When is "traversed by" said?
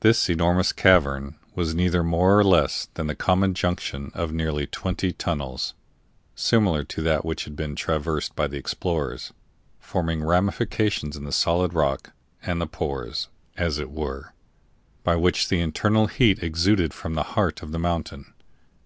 7.76-8.46